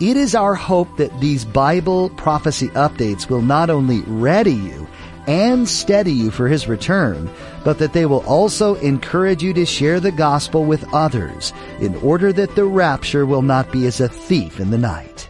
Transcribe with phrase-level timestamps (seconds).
[0.00, 4.88] It is our hope that these Bible prophecy updates will not only ready you
[5.26, 7.28] and steady you for His return,
[7.64, 12.32] but that they will also encourage you to share the gospel with others in order
[12.32, 15.28] that the rapture will not be as a thief in the night.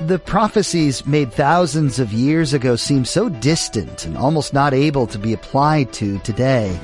[0.00, 5.18] The prophecies made thousands of years ago seem so distant and almost not able to
[5.18, 6.76] be applied to today.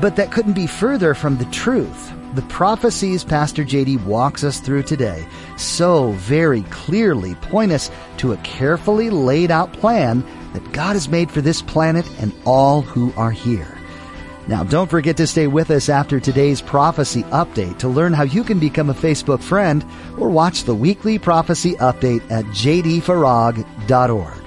[0.00, 2.12] But that couldn't be further from the truth.
[2.34, 8.36] The prophecies Pastor JD walks us through today so very clearly point us to a
[8.38, 10.22] carefully laid out plan
[10.52, 13.78] that God has made for this planet and all who are here.
[14.46, 18.42] Now, don't forget to stay with us after today's prophecy update to learn how you
[18.42, 19.84] can become a Facebook friend
[20.16, 24.37] or watch the weekly prophecy update at jdfarag.org.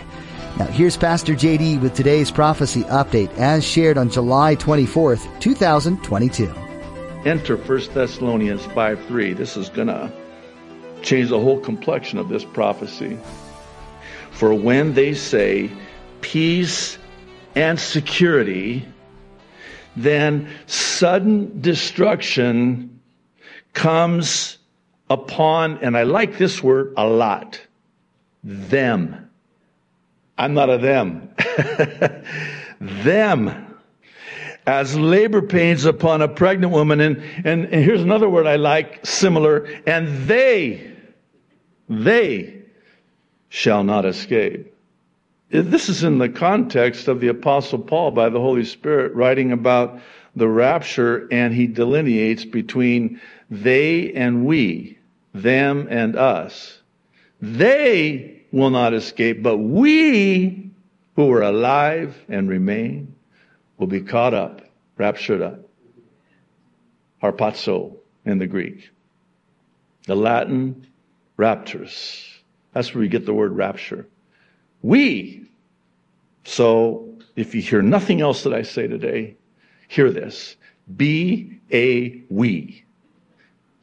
[0.62, 6.54] Now, here's Pastor JD with today's prophecy update as shared on July 24th, 2022.
[7.26, 9.34] Enter 1 Thessalonians 5 3.
[9.34, 10.14] This is going to
[11.02, 13.18] change the whole complexion of this prophecy.
[14.30, 15.72] For when they say
[16.22, 17.00] peace
[17.56, 18.86] and security,
[19.96, 23.00] then sudden destruction
[23.74, 24.60] comes
[25.10, 27.60] upon, and I like this word a lot,
[28.44, 29.31] them.
[30.42, 31.30] I'm not a them.
[32.82, 33.78] them.
[34.66, 39.06] As labor pains upon a pregnant woman, and, and, and here's another word I like,
[39.06, 40.94] similar, and they,
[41.88, 42.60] they
[43.50, 44.74] shall not escape.
[45.52, 50.00] This is in the context of the Apostle Paul by the Holy Spirit writing about
[50.36, 53.22] the rapture, and he delineates between
[53.52, 54.98] they and we,
[55.36, 56.82] them and us.
[57.40, 60.70] They will not escape, but we
[61.16, 63.16] who are alive and remain
[63.78, 64.62] will be caught up,
[64.98, 65.60] raptured up.
[67.22, 67.96] Harpazo
[68.26, 68.90] in the Greek.
[70.08, 70.88] The Latin,
[71.38, 72.28] raptors.
[72.74, 74.08] That's where we get the word rapture.
[74.82, 75.46] We.
[76.44, 79.36] So if you hear nothing else that I say today,
[79.88, 80.56] hear this.
[80.96, 82.84] Be a we.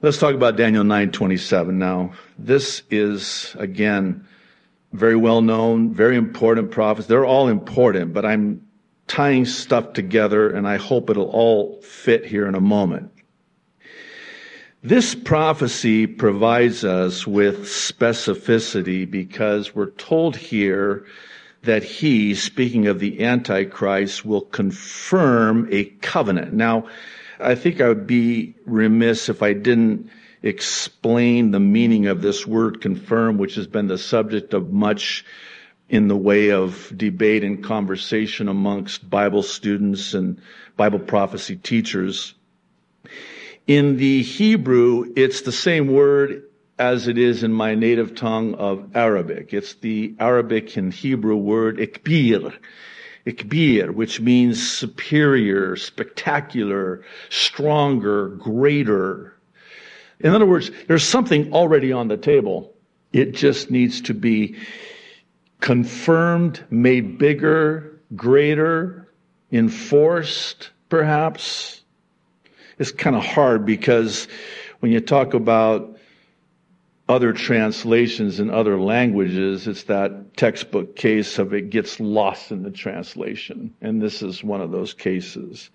[0.03, 2.13] Let's talk about Daniel 9:27 now.
[2.39, 4.27] This is again
[4.93, 7.09] very well known, very important prophets.
[7.09, 8.67] They're all important, but I'm
[9.07, 13.11] tying stuff together and I hope it'll all fit here in a moment.
[14.83, 21.05] This prophecy provides us with specificity because we're told here
[21.63, 26.53] that he, speaking of the Antichrist, will confirm a covenant.
[26.53, 26.87] Now,
[27.41, 30.11] I think I would be remiss if I didn't
[30.43, 35.25] explain the meaning of this word confirm, which has been the subject of much
[35.89, 40.41] in the way of debate and conversation amongst Bible students and
[40.77, 42.35] Bible prophecy teachers.
[43.67, 46.45] In the Hebrew, it's the same word
[46.79, 49.53] as it is in my native tongue of Arabic.
[49.53, 52.57] It's the Arabic and Hebrew word ikbir.
[53.27, 59.35] Ikbir, which means superior, spectacular, stronger, greater.
[60.21, 62.75] In other words, there's something already on the table.
[63.13, 64.57] It just needs to be
[65.61, 69.13] confirmed, made bigger, greater,
[69.51, 71.79] enforced, perhaps
[72.79, 74.29] it's kind of hard because
[74.81, 75.97] when you talk about
[77.09, 82.71] other translations in other languages, it's that textbook case of it gets lost in the
[82.71, 83.75] translation.
[83.81, 85.71] And this is one of those cases.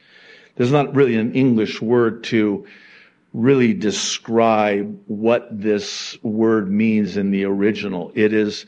[0.55, 2.65] There's not really an English word to
[3.33, 8.11] really describe what this word means in the original.
[8.13, 8.65] It is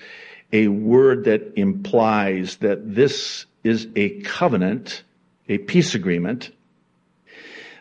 [0.52, 5.04] a word that implies that this is a covenant,
[5.48, 6.52] a peace agreement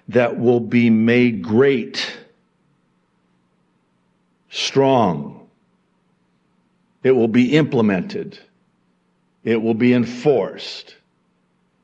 [0.08, 2.18] that will be made great,
[4.50, 5.48] strong.
[7.02, 8.38] It will be implemented.
[9.42, 10.96] It will be enforced.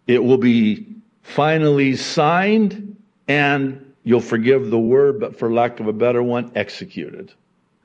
[0.07, 0.87] It will be
[1.23, 2.97] finally signed
[3.29, 7.33] and you'll forgive the word, but for lack of a better one, executed.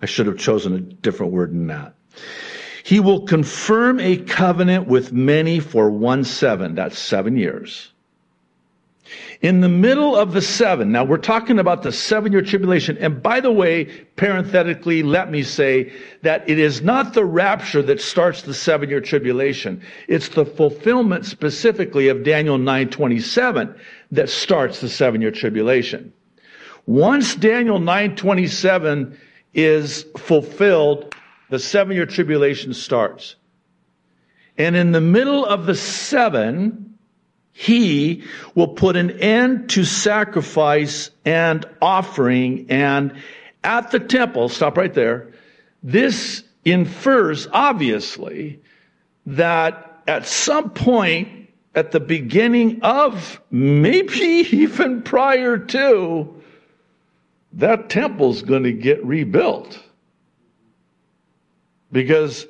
[0.01, 1.95] I should have chosen a different word than that.
[2.83, 6.75] He will confirm a covenant with many for one seven.
[6.75, 7.91] That's seven years
[9.41, 12.97] In the middle of the seven, now we're talking about the seven year tribulation.
[12.97, 13.85] And by the way,
[14.15, 15.91] parenthetically, let me say
[16.23, 19.81] that it is not the rapture that starts the seven year tribulation.
[20.07, 23.75] It's the fulfillment specifically of Daniel 927
[24.11, 26.13] that starts the seven year tribulation.
[26.85, 29.17] Once Daniel 927
[29.53, 31.15] is fulfilled,
[31.49, 33.35] the seven year tribulation starts.
[34.57, 36.97] And in the middle of the seven,
[37.51, 38.23] he
[38.53, 43.13] will put an end to sacrifice and offering and
[43.65, 45.31] at the temple, stop right there.
[45.81, 48.61] This infers obviously
[49.25, 51.44] that at some point
[51.75, 54.15] at the beginning of, maybe
[54.51, 56.41] even prior to,
[57.53, 59.79] that temple's going to get rebuilt.
[61.91, 62.47] Because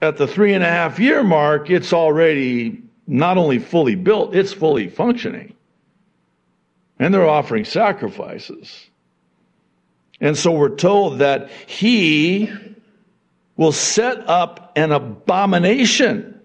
[0.00, 4.52] at the three and a half year mark, it's already not only fully built, it's
[4.52, 5.54] fully functioning.
[6.98, 8.88] And they're offering sacrifices.
[10.20, 12.50] And so we're told that he
[13.56, 16.40] will set up an abomination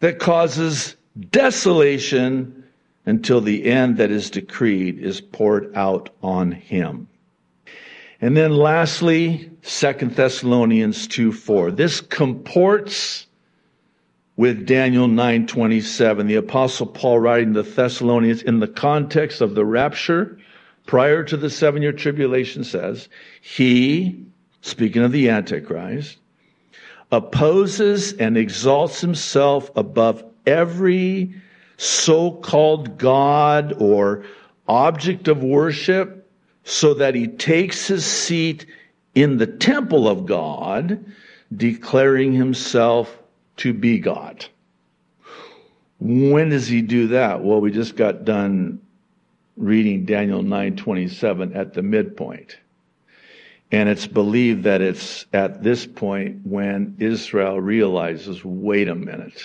[0.00, 2.64] that causes desolation
[3.06, 7.08] until the end that is decreed is poured out on him.
[8.20, 11.70] And then lastly, Second Thessalonians 2 4.
[11.70, 13.26] This comports
[14.36, 16.26] with Daniel 9:27.
[16.26, 20.38] The apostle Paul writing the Thessalonians in the context of the rapture
[20.86, 23.08] prior to the 7-year tribulation says,
[23.40, 24.24] he
[24.62, 26.18] speaking of the antichrist
[27.12, 31.34] opposes and exalts himself above every
[31.76, 34.24] so-called god or
[34.66, 36.28] object of worship
[36.64, 38.66] so that he takes his seat
[39.14, 41.04] in the temple of God
[41.54, 43.16] declaring himself
[43.56, 44.44] to be God.
[45.98, 47.42] When does he do that?
[47.42, 48.80] Well, we just got done
[49.56, 52.58] reading Daniel 9:27 at the midpoint.
[53.72, 59.42] And it's believed that it's at this point when Israel realizes, wait a minute.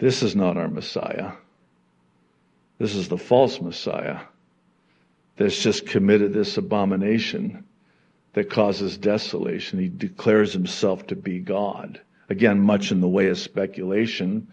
[0.00, 1.32] This is not our Messiah.
[2.78, 4.20] This is the false Messiah
[5.36, 7.64] that's just committed this abomination
[8.32, 9.78] that causes desolation.
[9.78, 12.00] He declares himself to be God.
[12.30, 14.48] Again, much in the way of speculation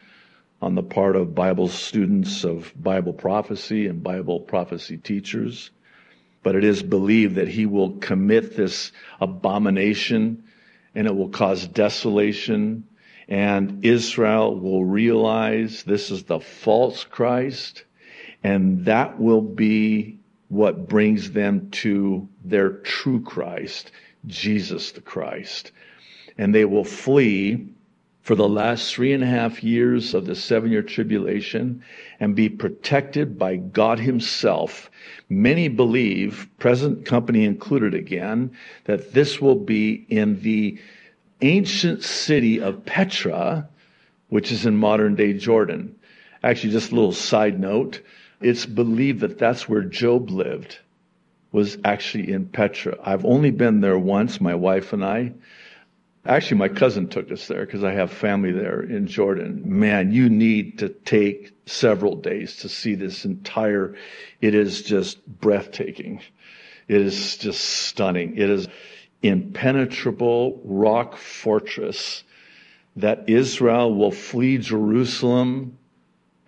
[0.61, 5.71] on the part of Bible students of Bible prophecy and Bible prophecy teachers.
[6.43, 8.91] But it is believed that he will commit this
[9.21, 10.43] abomination
[10.93, 12.83] and it will cause desolation
[13.27, 17.83] and Israel will realize this is the false Christ
[18.43, 20.19] and that will be
[20.49, 23.91] what brings them to their true Christ,
[24.25, 25.71] Jesus the Christ
[26.37, 27.67] and they will flee
[28.21, 31.81] for the last three and a half years of the seven year tribulation
[32.19, 34.91] and be protected by God Himself.
[35.29, 38.51] Many believe, present company included again,
[38.83, 40.77] that this will be in the
[41.41, 43.67] ancient city of Petra,
[44.29, 45.95] which is in modern day Jordan.
[46.43, 48.01] Actually, just a little side note.
[48.41, 50.77] It's believed that that's where Job lived,
[51.51, 52.97] was actually in Petra.
[53.03, 55.33] I've only been there once, my wife and I.
[56.25, 59.61] Actually, my cousin took us there because I have family there in Jordan.
[59.65, 63.95] Man, you need to take several days to see this entire,
[64.41, 66.21] it is just breathtaking.
[66.87, 68.37] It is just stunning.
[68.37, 68.67] It is
[69.27, 72.23] impenetrable rock fortress
[72.95, 75.77] that Israel will flee Jerusalem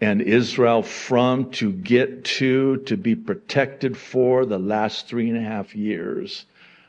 [0.02, 5.42] and Israel from to get to, to be protected for the last three and a
[5.42, 6.46] half years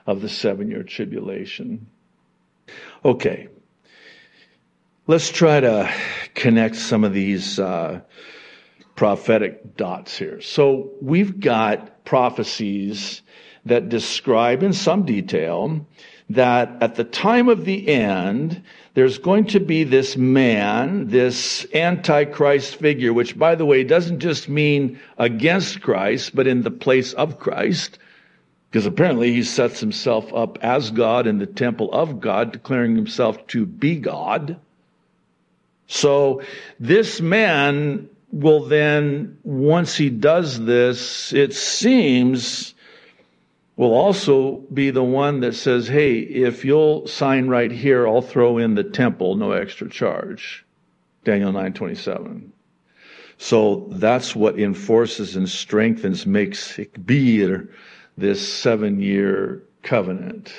[0.07, 1.87] of the seven year tribulation.
[3.05, 3.49] Okay.
[5.07, 5.93] Let's try to
[6.35, 8.01] connect some of these uh,
[8.95, 10.41] prophetic dots here.
[10.41, 13.23] So we've got prophecies
[13.67, 15.87] that describe in some detail
[16.31, 18.63] that at the time of the end,
[18.95, 24.49] there's going to be this man, this antichrist figure, which by the way doesn't just
[24.49, 27.99] mean against Christ, but in the place of Christ.
[28.71, 33.45] Because apparently he sets himself up as God in the temple of God, declaring himself
[33.49, 34.61] to be God.
[35.89, 36.43] So
[36.79, 42.75] this man will then, once he does this, it seems,
[43.81, 48.59] will also be the one that says, hey, if you'll sign right here, I'll throw
[48.59, 50.67] in the temple, no extra charge.
[51.25, 52.53] Daniel 927.
[53.39, 57.43] So that's what enforces and strengthens, makes it be
[58.19, 60.53] this seven year covenant.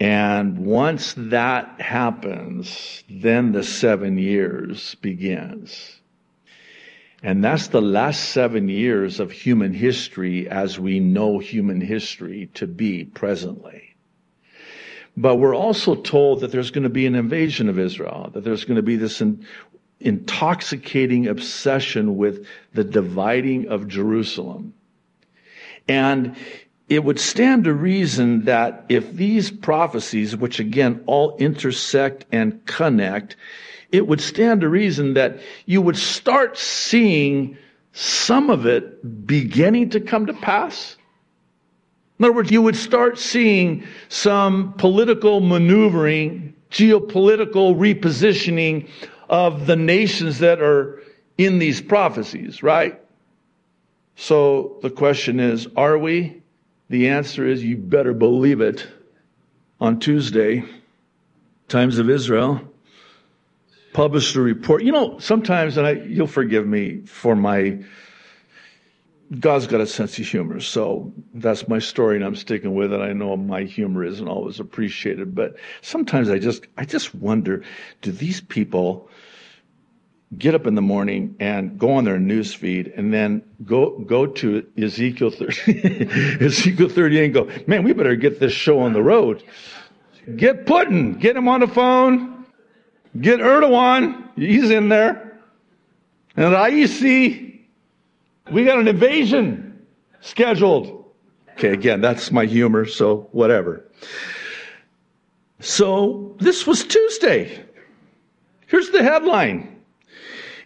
[0.00, 6.00] And once that happens, then the seven years begins.
[7.22, 12.66] And that's the last seven years of human history as we know human history to
[12.66, 13.96] be presently.
[15.16, 18.64] But we're also told that there's going to be an invasion of Israel, that there's
[18.64, 19.46] going to be this in,
[19.98, 24.74] intoxicating obsession with the dividing of Jerusalem.
[25.88, 26.36] And
[26.88, 33.36] it would stand to reason that if these prophecies, which again all intersect and connect,
[33.90, 37.56] it would stand to reason that you would start seeing
[37.92, 40.96] some of it beginning to come to pass.
[42.18, 48.88] In other words, you would start seeing some political maneuvering, geopolitical repositioning
[49.28, 51.02] of the nations that are
[51.38, 53.00] in these prophecies, right?
[54.16, 56.42] So the question is, are we?
[56.88, 58.86] The answer is you better believe it.
[59.78, 60.64] On Tuesday,
[61.68, 62.60] Times of Israel
[63.96, 64.82] published a report.
[64.82, 67.78] You know, sometimes, and I, you'll forgive me for my,
[69.40, 73.00] God's got a sense of humor, so that's my story and I'm sticking with it.
[73.00, 77.64] I know my humor isn't always appreciated, but sometimes I just, I just wonder,
[78.02, 79.08] do these people
[80.36, 84.26] get up in the morning and go on their news feed and then go go
[84.26, 89.02] to Ezekiel 30, Ezekiel 38 and go, man, we better get this show on the
[89.02, 89.42] road.
[90.36, 92.35] Get Putin, get him on the phone,
[93.20, 95.40] get Erdogan, he's in there.
[96.36, 97.60] And IEC,
[98.52, 99.86] we got an invasion
[100.20, 101.04] scheduled.
[101.52, 103.88] Okay, again, that's my humor, so whatever.
[105.60, 107.64] So this was Tuesday.
[108.66, 109.82] Here's the headline.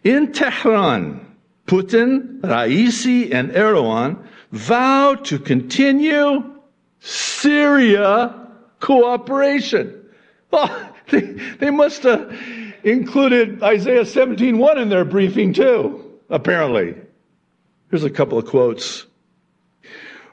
[0.03, 6.43] In Tehran, Putin, Raisi, and Erdogan vow to continue
[6.99, 8.49] Syria
[8.81, 10.05] cooperation.
[10.51, 11.21] Well, oh, they,
[11.59, 12.33] they must have
[12.83, 16.95] included Isaiah 17.1 in their briefing too, apparently.
[17.91, 19.07] Here's a couple of quotes.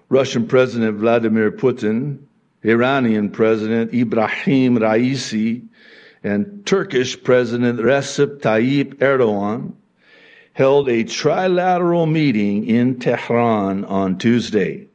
[0.09, 2.19] Russian President Vladimir Putin,
[2.63, 5.67] Iranian President Ibrahim Raisi,
[6.23, 9.73] and Turkish President Recep Tayyip Erdogan
[10.53, 14.87] held a trilateral meeting in Tehran on Tuesday.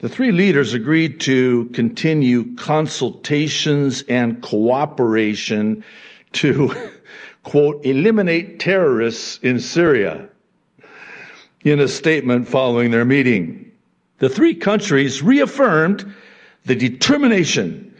[0.00, 5.82] The three leaders agreed to continue consultations and cooperation
[6.34, 6.72] to,
[7.42, 10.28] quote, eliminate terrorists in Syria.
[11.64, 13.72] In a statement following their meeting,
[14.18, 16.14] the three countries reaffirmed
[16.64, 17.92] the determination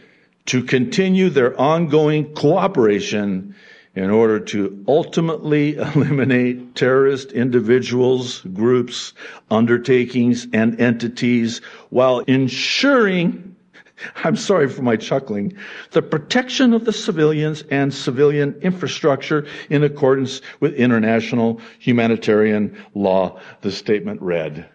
[0.45, 3.55] to continue their ongoing cooperation
[3.99, 9.13] in order to ultimately eliminate terrorist individuals, groups,
[9.51, 13.57] undertakings, and entities while ensuring,
[14.23, 15.57] I'm sorry for my chuckling,
[15.91, 23.71] the protection of the civilians and civilian infrastructure in accordance with international humanitarian law, the
[23.71, 24.65] statement read.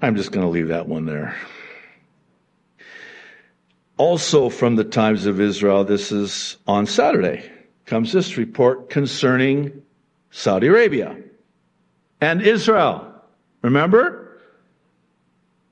[0.00, 1.34] I'm just going to leave that one there.
[3.98, 7.50] Also from the Times of Israel, this is on Saturday,
[7.84, 9.82] comes this report concerning
[10.30, 11.16] Saudi Arabia
[12.20, 13.12] and Israel.
[13.62, 14.38] Remember?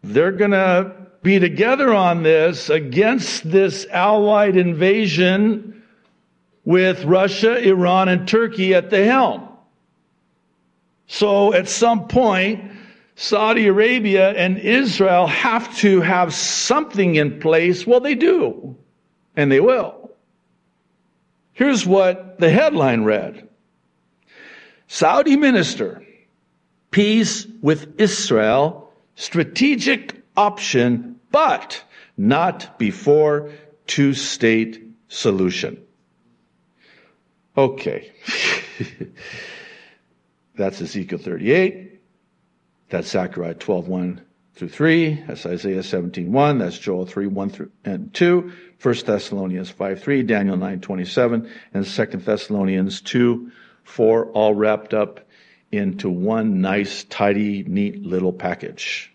[0.02, 0.92] They're gonna
[1.22, 5.82] be together on this against this allied invasion
[6.64, 9.48] with Russia, Iran, and Turkey at the helm.
[11.06, 12.72] So at some point,
[13.16, 17.86] Saudi Arabia and Israel have to have something in place.
[17.86, 18.76] Well, they do,
[19.34, 20.10] and they will.
[21.54, 23.48] Here's what the headline read
[24.86, 26.04] Saudi minister,
[26.90, 31.82] peace with Israel, strategic option, but
[32.18, 33.50] not before
[33.86, 35.82] two state solution.
[37.56, 38.12] Okay.
[40.54, 41.95] That's Ezekiel 38.
[42.88, 44.20] That's Zechariah 12, 1
[44.54, 45.24] through 3.
[45.26, 46.58] That's Isaiah 17, 1.
[46.58, 48.52] That's Joel 3, 1 through and 2.
[48.82, 50.22] 1 Thessalonians 5, 3.
[50.22, 51.50] Daniel 9, 27.
[51.74, 53.50] And 2 Thessalonians 2,
[53.84, 55.20] 4, all wrapped up
[55.72, 59.12] into one nice, tidy, neat little package.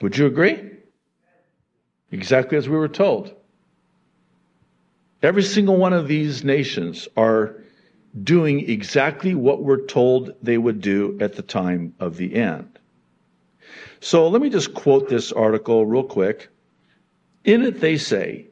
[0.00, 0.70] Would you agree?
[2.10, 3.34] Exactly as we were told.
[5.22, 7.63] Every single one of these nations are
[8.22, 12.78] doing exactly what we're told they would do at the time of the end.
[14.00, 16.48] So let me just quote this article real quick.
[17.44, 18.46] In it, they say,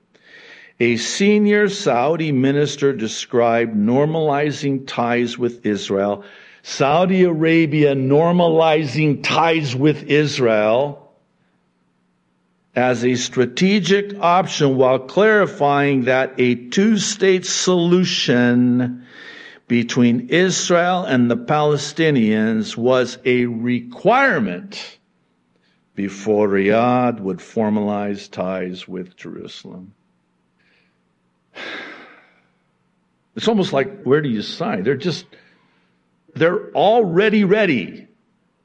[0.80, 6.24] a senior Saudi minister described normalizing ties with Israel.
[6.62, 11.12] Saudi Arabia normalizing ties with Israel
[12.74, 19.01] as a strategic option while clarifying that a two state solution
[19.72, 24.98] between Israel and the Palestinians was a requirement
[25.94, 29.94] before Riyadh would formalize ties with Jerusalem.
[33.34, 34.82] It's almost like, where do you sign?
[34.82, 35.24] They're just,
[36.34, 38.06] they're already ready.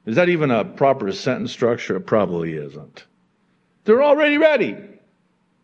[0.04, 1.96] Is that even a proper sentence structure?
[1.96, 3.06] It probably isn't.
[3.84, 4.76] They're already ready.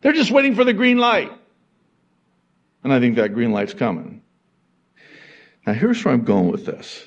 [0.01, 1.31] They're just waiting for the green light.
[2.83, 4.23] And I think that green light's coming.
[5.66, 7.06] Now, here's where I'm going with this.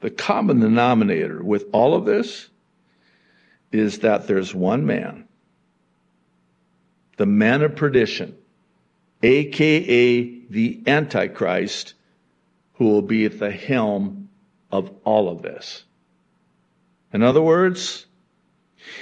[0.00, 2.48] The common denominator with all of this
[3.72, 5.26] is that there's one man,
[7.16, 8.36] the man of perdition,
[9.22, 11.94] aka the Antichrist,
[12.74, 14.28] who will be at the helm
[14.70, 15.82] of all of this.
[17.12, 18.06] In other words,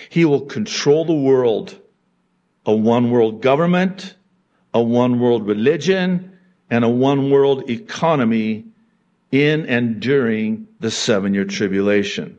[0.09, 1.79] he will control the world,
[2.65, 4.15] a one world government,
[4.73, 6.36] a one world religion,
[6.71, 8.65] and a one world economy
[9.31, 12.39] in and during the seven year tribulation.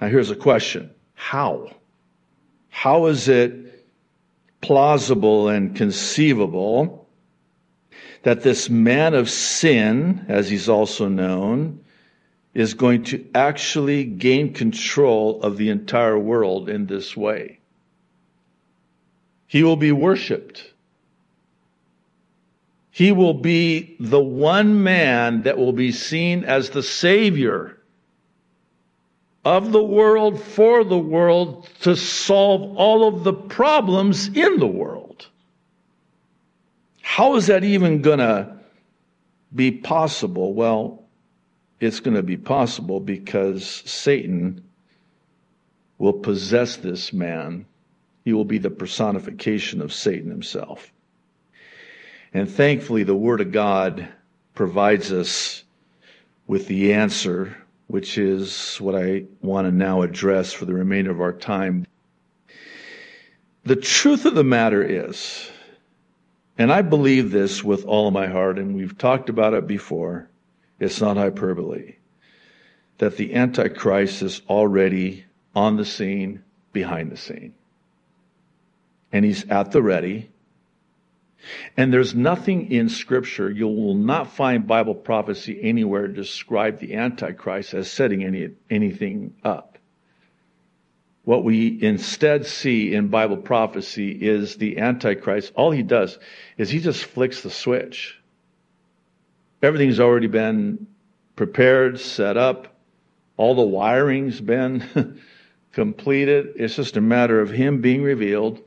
[0.00, 0.90] Now here's a question.
[1.14, 1.70] How?
[2.68, 3.86] How is it
[4.60, 7.06] plausible and conceivable
[8.22, 11.80] that this man of sin, as he's also known,
[12.54, 17.60] is going to actually gain control of the entire world in this way.
[19.46, 20.74] He will be worshiped.
[22.98, 27.78] He will be the one man that will be seen as the Savior
[29.44, 35.28] of the world, for the world, to solve all of the problems in the world.
[37.00, 38.56] How is that even going to
[39.54, 40.52] be possible?
[40.52, 41.04] Well,
[41.78, 44.64] it's going to be possible because Satan
[45.98, 47.64] will possess this man.
[48.24, 50.92] He will be the personification of Satan himself.
[52.34, 54.08] And thankfully, the Word of God
[54.54, 55.64] provides us
[56.46, 57.56] with the answer,
[57.86, 61.86] which is what I want to now address for the remainder of our time.
[63.64, 65.50] The truth of the matter is,
[66.56, 70.28] and I believe this with all my heart, and we've talked about it before,
[70.80, 71.96] it's not hyperbole.
[72.98, 75.24] That the Antichrist is already
[75.54, 77.54] on the scene, behind the scene.
[79.12, 80.30] And he's at the ready.
[81.76, 86.94] And there's nothing in Scripture, you will not find Bible prophecy anywhere to describe the
[86.94, 89.78] Antichrist as setting any, anything up.
[91.24, 96.18] What we instead see in Bible prophecy is the Antichrist, all he does
[96.56, 98.18] is he just flicks the switch.
[99.62, 100.86] Everything's already been
[101.36, 102.74] prepared, set up.
[103.36, 105.20] All the wiring's been
[105.72, 106.54] completed.
[106.56, 108.60] It's just a matter of him being revealed,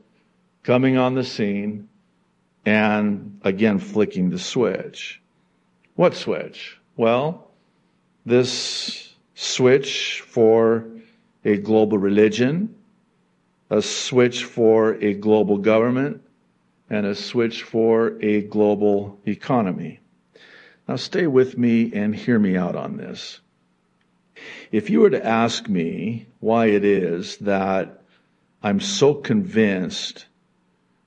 [0.62, 1.88] coming on the scene,
[2.64, 5.20] and again flicking the switch.
[5.94, 6.78] What switch?
[6.96, 7.50] Well,
[8.24, 10.86] this switch for
[11.44, 12.74] a global religion,
[13.70, 16.22] a switch for a global government,
[16.88, 20.00] and a switch for a global economy.
[20.88, 23.40] Now, stay with me and hear me out on this.
[24.70, 28.02] If you were to ask me why it is that
[28.62, 30.26] I'm so convinced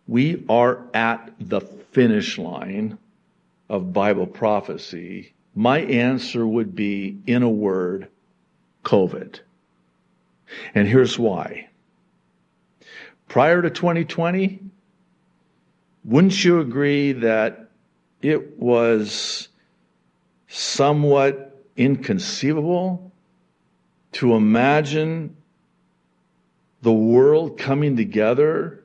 [0.08, 2.98] we are at the finish line
[3.70, 8.08] of Bible prophecy, my answer would be, in a word,
[8.84, 9.40] COVID.
[10.76, 11.70] And here's why.
[13.28, 14.60] Prior to 2020,
[16.04, 17.70] wouldn't you agree that
[18.22, 19.48] it was
[20.48, 23.12] somewhat inconceivable
[24.14, 25.36] to imagine
[26.84, 28.85] the world coming together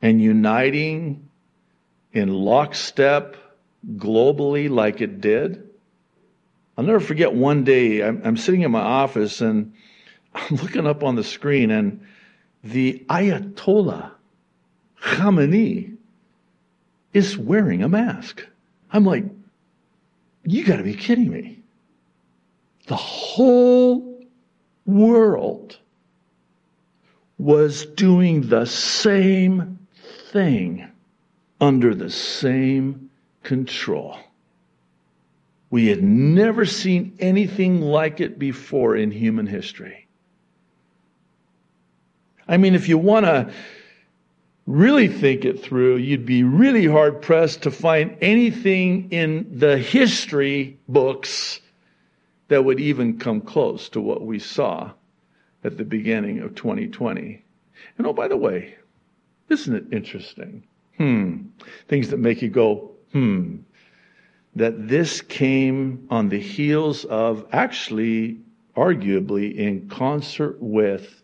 [0.00, 1.28] and uniting
[2.12, 3.36] in lockstep
[3.96, 5.68] globally like it did.
[6.76, 9.74] I'll never forget one day, I'm, I'm, sitting in my office and
[10.34, 12.06] I'm looking up on the screen and
[12.62, 14.12] the Ayatollah
[15.02, 15.96] Khamenei
[17.12, 18.46] is wearing a mask.
[18.92, 19.24] I'm like,
[20.44, 21.62] you got to be kidding me.
[22.86, 24.24] The whole
[24.86, 25.76] world
[27.38, 29.77] was doing the same
[30.30, 30.88] thing
[31.60, 33.10] under the same
[33.42, 34.18] control.
[35.70, 40.06] We had never seen anything like it before in human history.
[42.46, 43.52] I mean, if you want to
[44.66, 50.78] really think it through, you'd be really hard pressed to find anything in the history
[50.88, 51.60] books
[52.48, 54.90] that would even come close to what we saw
[55.64, 57.42] at the beginning of 2020.
[57.98, 58.76] And oh, by the way,
[59.48, 60.64] isn't it interesting?
[60.96, 61.48] Hmm.
[61.88, 63.58] Things that make you go, hmm.
[64.56, 68.40] that this came on the heels of actually,
[68.76, 71.22] arguably, in concert with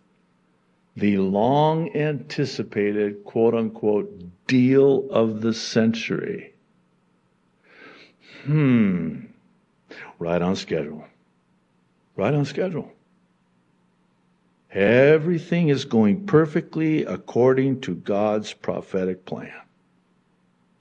[0.96, 6.54] the long anticipated quote unquote deal of the century.
[8.44, 9.24] Hmm.
[10.18, 11.04] Right on schedule.
[12.16, 12.92] Right on schedule.
[14.74, 19.52] Everything is going perfectly according to God's prophetic plan.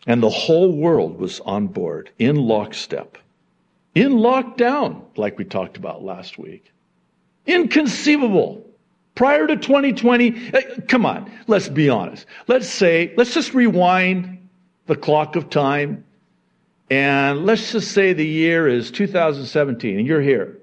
[0.07, 3.17] And the whole world was on board in lockstep,
[3.93, 6.71] in lockdown, like we talked about last week.
[7.45, 8.65] Inconceivable.
[9.15, 12.25] Prior to 2020, eh, come on, let's be honest.
[12.47, 14.49] Let's say, let's just rewind
[14.87, 16.03] the clock of time
[16.89, 20.57] and let's just say the year is 2017 and you're here.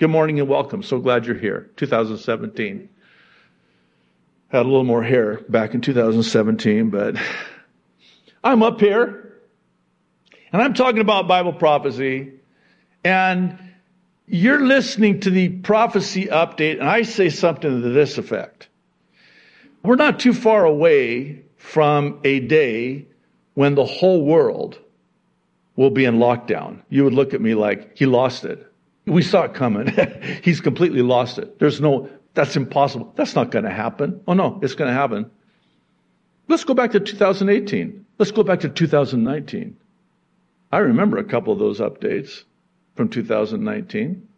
[0.00, 0.82] Good morning and welcome.
[0.82, 1.68] So glad you're here.
[1.76, 2.88] 2017.
[4.48, 7.16] Had a little more hair back in 2017, but
[8.42, 9.36] I'm up here
[10.54, 12.32] and I'm talking about Bible prophecy
[13.04, 13.58] and
[14.26, 18.70] you're listening to the prophecy update and I say something to this effect.
[19.82, 23.04] We're not too far away from a day
[23.52, 24.78] when the whole world
[25.76, 26.80] will be in lockdown.
[26.88, 28.66] You would look at me like he lost it.
[29.10, 29.92] We saw it coming.
[30.44, 31.58] He's completely lost it.
[31.58, 33.12] There's no, that's impossible.
[33.16, 34.20] That's not going to happen.
[34.28, 35.30] Oh no, it's going to happen.
[36.46, 38.06] Let's go back to 2018.
[38.18, 39.76] Let's go back to 2019.
[40.72, 42.44] I remember a couple of those updates
[42.94, 44.28] from 2019.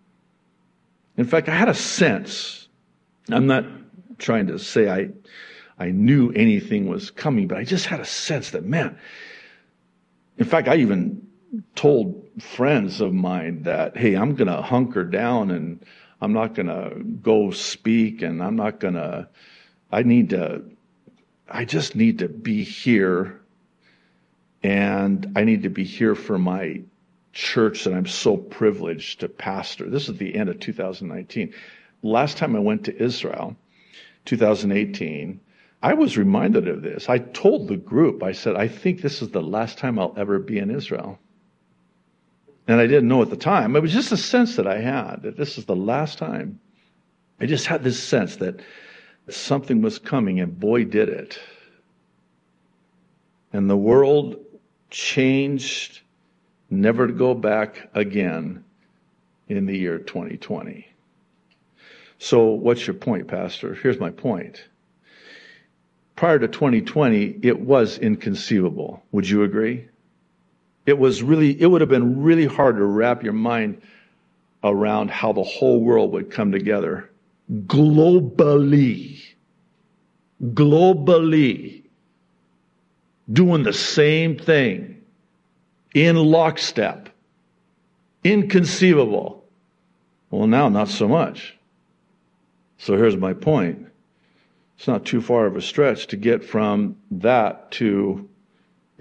[1.18, 2.68] In fact, I had a sense.
[3.28, 3.66] I'm not
[4.18, 5.10] trying to say I,
[5.78, 8.96] I knew anything was coming, but I just had a sense that, man,
[10.38, 11.26] in fact, I even
[11.74, 15.84] told friends of mine that, hey, I'm going to hunker down and
[16.20, 19.28] I'm not going to go speak and I'm not going to,
[19.90, 20.62] I need to,
[21.48, 23.40] I just need to be here
[24.62, 26.82] and I need to be here for my
[27.32, 29.90] church that I'm so privileged to pastor.
[29.90, 31.52] This is the end of 2019.
[32.02, 33.56] Last time I went to Israel,
[34.24, 35.40] 2018,
[35.82, 37.08] I was reminded of this.
[37.08, 40.38] I told the group, I said, I think this is the last time I'll ever
[40.38, 41.18] be in Israel.
[42.68, 43.74] And I didn't know at the time.
[43.74, 46.60] It was just a sense that I had that this is the last time.
[47.40, 48.60] I just had this sense that
[49.28, 51.40] something was coming, and boy, did it.
[53.52, 54.36] And the world
[54.90, 56.00] changed,
[56.70, 58.64] never to go back again
[59.48, 60.86] in the year 2020.
[62.18, 63.74] So, what's your point, Pastor?
[63.74, 64.68] Here's my point.
[66.14, 69.02] Prior to 2020, it was inconceivable.
[69.10, 69.88] Would you agree?
[70.86, 73.80] It was really, it would have been really hard to wrap your mind
[74.64, 77.10] around how the whole world would come together
[77.66, 79.22] globally.
[80.42, 81.82] Globally.
[83.32, 85.02] Doing the same thing
[85.94, 87.08] in lockstep.
[88.24, 89.44] Inconceivable.
[90.30, 91.56] Well, now not so much.
[92.78, 93.86] So here's my point.
[94.76, 98.28] It's not too far of a stretch to get from that to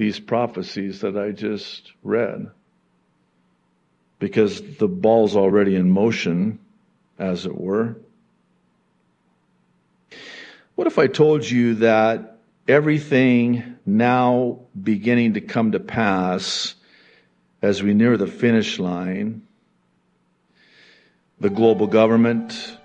[0.01, 2.49] these prophecies that I just read.
[4.17, 6.57] Because the ball's already in motion,
[7.19, 7.97] as it were.
[10.73, 16.73] What if I told you that everything now beginning to come to pass
[17.61, 19.43] as we near the finish line,
[21.39, 22.75] the global government,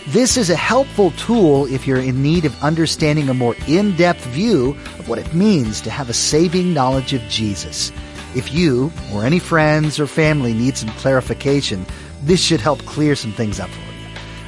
[0.08, 4.76] This is a helpful tool if you're in need of understanding a more in-depth view
[4.98, 7.90] of what it means to have a saving knowledge of Jesus.
[8.36, 11.84] If you or any friends or family need some clarification,
[12.22, 13.86] this should help clear some things up for you.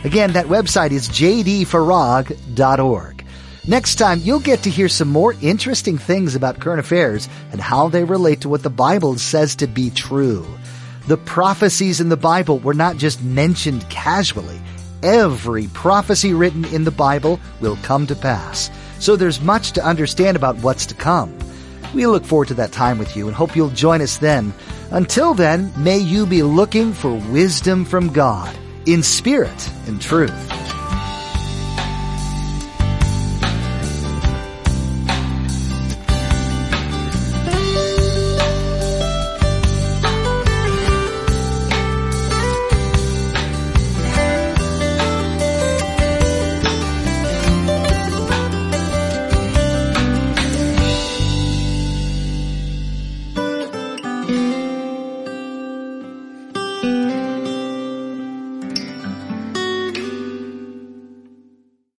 [0.05, 3.25] Again, that website is jdfarag.org.
[3.67, 7.89] Next time, you'll get to hear some more interesting things about current affairs and how
[7.89, 10.47] they relate to what the Bible says to be true.
[11.09, 14.61] The prophecies in the Bible were not just mentioned casually.
[15.03, 18.71] Every prophecy written in the Bible will come to pass.
[18.99, 21.37] So there's much to understand about what's to come.
[21.95, 24.53] We look forward to that time with you and hope you'll join us then.
[24.91, 30.74] Until then, may you be looking for wisdom from God in spirit and truth.